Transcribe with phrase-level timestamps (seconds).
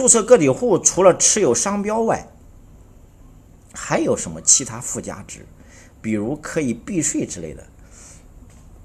[0.00, 2.26] 注册个体户除了持有商标外，
[3.74, 5.44] 还有什么其他附加值？
[6.00, 7.66] 比如可以避税之类的。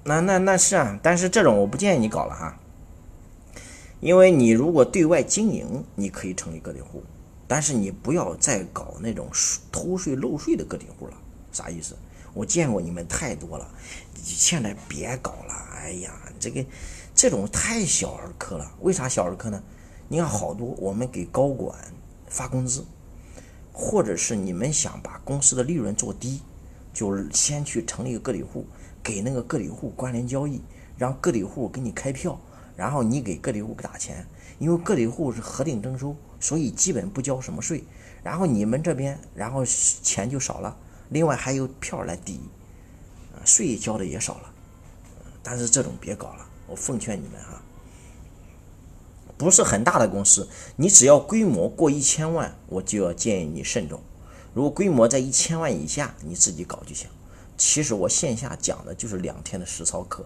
[0.04, 2.58] 那那那是啊，但是这种我不建议你搞了哈。
[4.00, 7.02] 因为你如果对外经营，你可以成立个体户，
[7.48, 9.30] 但是你不要再搞那种
[9.72, 11.14] 偷税漏税的个体户了。
[11.50, 11.96] 啥意思？
[12.34, 13.66] 我见过你们太多了，
[14.14, 15.54] 你现在别搞了。
[15.76, 16.62] 哎呀，这个
[17.14, 18.70] 这种太小儿科了。
[18.82, 19.62] 为啥小儿科呢？
[20.08, 21.76] 你看好多我们给高管
[22.28, 22.84] 发工资，
[23.72, 26.42] 或者是你们想把公司的利润做低，
[26.92, 28.66] 就先去成立一个个体户，
[29.02, 30.60] 给那个个体户关联交易，
[30.96, 32.38] 让个体户给你开票。
[32.76, 34.26] 然后你给个体户打钱，
[34.58, 37.82] 因为个体户是核定征收，所以基本不交什么税。
[38.22, 40.76] 然后你们这边，然后钱就少了，
[41.08, 42.38] 另外还有票来抵，
[43.46, 44.52] 税交的也少了。
[45.42, 47.62] 但是这种别搞了，我奉劝你们哈，
[49.36, 54.00] 不是很大的公司，你只要规模过一千万，我就要建议你慎重。
[54.54, 57.08] 如果规模在一千万以下，你自己搞就行。
[57.58, 60.24] 其实我线下讲的就是两天的实操课。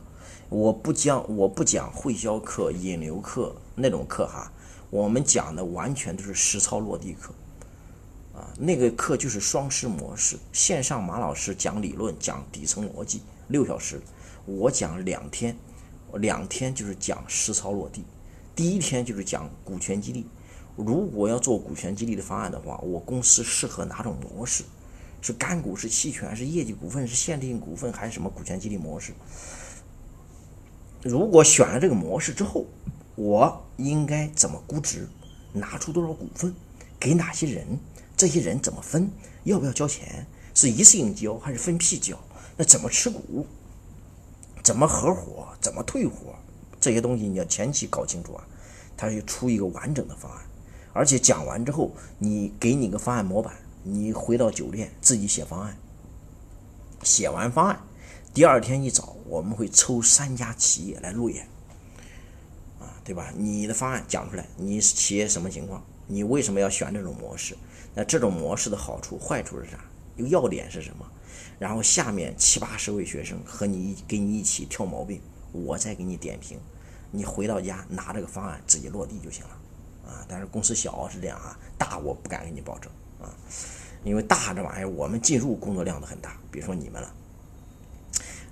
[0.49, 4.51] 我不讲，我不讲会销课、引流课那种课哈，
[4.91, 7.33] 我们讲的完全都是实操落地课，
[8.35, 14.01] 啊，那个课就是双师模式，线上马老师讲理论、讲底层逻辑，六小时，
[14.45, 15.57] 我讲两天，
[16.15, 18.05] 两天就是讲实操落地，
[18.55, 20.27] 第一天就是讲股权激励，
[20.77, 24.65] 如果要做股权激励的方案的话，我公司适合哪种模式？
[25.23, 29.13] 是干股、是期权、是业绩股份、是限定股份还是什么股权激励模式？
[31.03, 32.67] 如果选了这个模式之后，
[33.17, 35.09] 我应该怎么估值？
[35.53, 36.55] 拿出多少股份？
[36.99, 37.79] 给哪些人？
[38.17, 39.11] 这些人怎么分？
[39.45, 40.27] 要不要交钱？
[40.55, 42.19] 是一次性交还是分批交？
[42.57, 43.47] 那怎么持股？
[44.63, 45.49] 怎么合伙？
[45.61, 46.35] 怎么退伙？
[46.81, 48.45] 这些东西你要前期搞清楚啊！
[48.97, 50.41] 他就出一个完整的方案，
[50.93, 55.77] 而且讲完之后，你给你个方案模板，你回到酒店自己写方案。
[57.03, 57.81] 写完方案。
[58.35, 61.49] 第二天一早，我们会抽三家企业来路演，
[62.79, 63.33] 啊，对吧？
[63.37, 65.83] 你的方案讲出来，你企业什么情况？
[66.07, 67.57] 你为什么要选这种模式？
[67.95, 69.79] 那这种模式的好处、坏处是啥？
[70.17, 71.07] 有要点是什么？
[71.59, 75.21] 然后下面七八十位学生和你一给你一起挑毛病，
[75.53, 76.59] 我再给你点评。
[77.13, 80.25] 你回到家拿这个方案自己落地就行了，啊！
[80.29, 82.89] 但是公司小是这样啊，大我不敢给你保证
[83.21, 83.35] 啊，
[84.05, 87.13] 因为大这玩意儿我们进入工作量都很大，比如说你们了。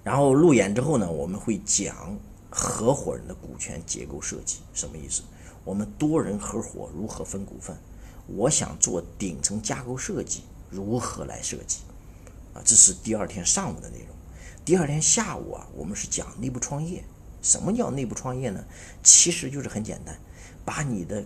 [0.03, 2.19] 然后路演之后呢，我们会讲
[2.51, 5.23] 合伙人的股权结构设计，什么意思？
[5.65, 7.77] 我们多人合伙如何分股份？
[8.27, 11.79] 我想做顶层架构设计，如何来设计？
[12.55, 14.09] 啊，这是第二天上午的内容。
[14.69, 17.03] 第二天下午啊，我们是讲内部创业。
[17.41, 18.63] 什么叫内部创业呢？
[19.03, 20.15] 其实就是很简单，
[20.63, 21.25] 把你的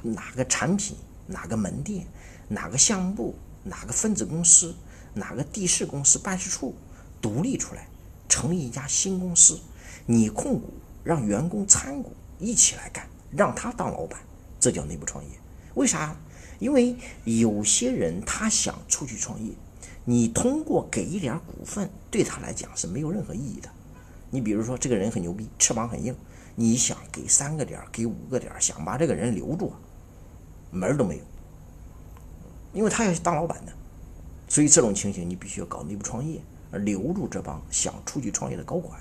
[0.00, 0.96] 哪个产品、
[1.26, 2.06] 哪个门店、
[2.46, 3.34] 哪个项目部、
[3.64, 4.76] 哪个分子公司、
[5.12, 6.72] 哪个地市公司办事处
[7.20, 7.88] 独立出来。
[8.28, 9.58] 成立一家新公司，
[10.06, 10.72] 你控股，
[11.02, 14.20] 让员工参股，一起来干，让他当老板，
[14.60, 15.30] 这叫内部创业。
[15.74, 16.16] 为啥？
[16.60, 16.94] 因为
[17.24, 19.50] 有些人他想出去创业，
[20.04, 23.68] 你通过给一点股份，对他来讲是没有任何意义的。
[24.30, 26.14] 你比如说，这个人很牛逼，翅膀很硬，
[26.54, 29.72] 你想给三个点，给五个点，想把这个人留住，
[30.70, 31.22] 门都没有，
[32.72, 33.72] 因为他要当老板的。
[34.48, 36.40] 所以这种情形，你必须要搞内部创业。
[36.78, 38.98] 留住这帮想出去创业的高管。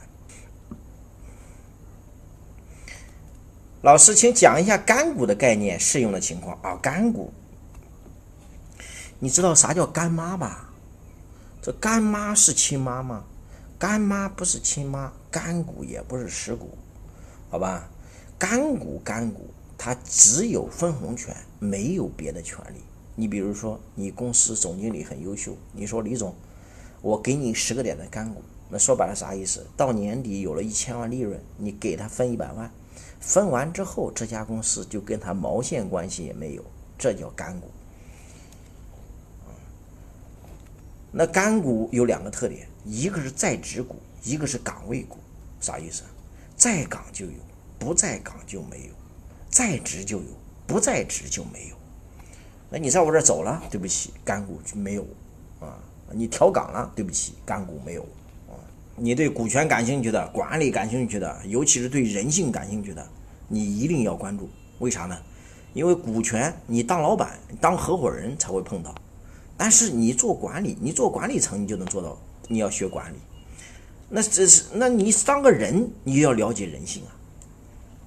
[3.81, 6.75] 老师，请讲一下干股的概念、适用的情况啊！
[6.75, 7.33] 干股，
[9.17, 10.72] 你知道啥叫干妈吧？
[11.63, 13.23] 这干妈是亲妈吗？
[13.79, 16.77] 干妈不是亲妈，干股也不是实股，
[17.49, 17.89] 好吧？
[18.37, 22.81] 干股，干股，它只有分红权，没有别的权利。
[23.15, 26.35] 你比如说，你公司总经理很优秀，你说李总。
[27.01, 29.65] 我给你十个点的干股，那说白了啥意思？
[29.77, 32.69] 到年底有了一千万利润，你给他分一百万，
[33.21, 36.65] 分完之后这家公司就跟他毛线关系也没有，
[36.97, 37.69] 这叫干股。
[41.15, 45.19] 那干股有两个特点，一个是在职股，一个是岗位股，
[45.61, 46.01] 啥意思？
[46.55, 47.33] 在岗就有，
[47.77, 48.93] 不在岗就没有；
[49.47, 50.25] 在职就有，
[50.65, 51.75] 不在职就没有。
[52.71, 55.05] 那你在我这走了，对不起，干股就没有
[55.59, 55.77] 啊。
[56.11, 58.01] 你调岗了，对不起，干股没有
[58.49, 58.57] 啊。
[58.95, 63.07] 你对股权感兴趣的，管理感兴趣的，尤其是对人性感兴趣的，
[63.47, 64.49] 你一定要关注。
[64.79, 65.15] 为啥呢？
[65.75, 68.93] 因为股权你当老板、当合伙人才会碰到，
[69.63, 72.17] 但是你做管理，你做管理层你就能做到。
[72.49, 73.15] 你要学管理，
[74.09, 77.15] 那这是那你当个人，你要了解人性啊。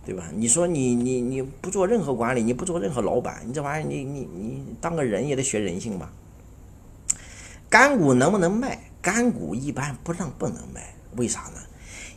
[0.04, 0.28] 对吧？
[0.34, 6.12] 你说你你你不做任何管理，你不做任何老板，你这玩意儿你你你当个人也得学人性吧？
[7.70, 8.78] 干股能不能卖？
[9.00, 11.60] 干股一般不让不能卖，为啥呢？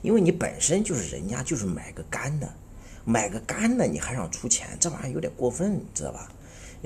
[0.02, 2.54] 因为你本身就是人家就是买个干的，
[3.06, 6.30] 买个干的你还让出钱，这玩意儿有点过分，知道吧？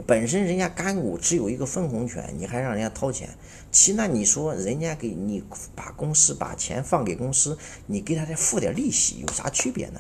[0.02, 3.30] 本身人家干股只有一个分红权，你还让人家掏钱，
[3.72, 5.44] 其那你说人家给你
[5.76, 10.00] 把公司把钱放给公司，你给他再付点利息，有啥区别呢？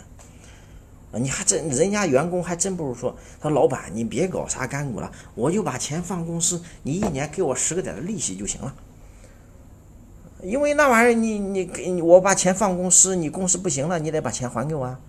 [1.20, 8.74] 你还真，人家员工还真不如说，他说老板，你别搞啥干股了，我就把钱放公司，你一年给我十个点的利息就行了。
[10.42, 15.00] 因为那玩意儿，你你给我把钱放公司，你公司不行了，你得把钱还给我啊。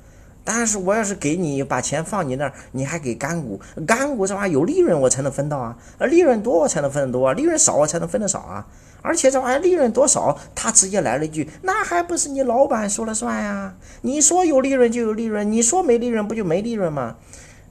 [0.44, 8.67] 但是我要是给你把钱放你那儿，你还给干股，干股这玩意儿有利润我才能分到啊，利润多我才能分得多，利润少我才能分得少啊。
[9.00, 13.75] 而且这玩意儿利润多少，他直接来了一句：“那还不是你老板说了算呀？
[14.02, 17.17] 你说有利润就有利润，你说没利润不就没利润吗？”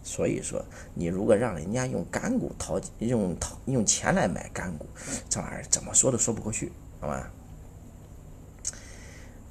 [0.03, 4.85] 所以说，你如果让人家用干股掏用掏用钱来买干股，
[5.29, 7.31] 这玩意儿怎么说都说不过去，好吧？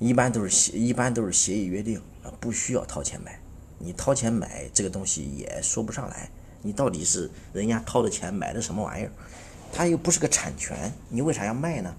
[0.02, 3.38] 一般都是协一般都是协议约定啊，不需要掏钱买。
[3.78, 6.28] 你掏钱买这个东西也说不上来，
[6.60, 9.12] 你到底是人家掏的钱买的什么玩意儿？
[9.72, 11.94] 它又不是个产权，你为啥要卖呢？